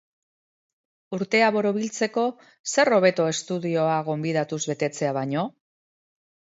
Urtea 1.17 1.49
borobiltzeko 1.57 2.25
zer 2.73 2.93
hobeto 2.99 3.29
estudioa 3.35 4.01
gonbidatuz 4.11 4.61
betetzea 4.75 5.15
baino? 5.21 5.47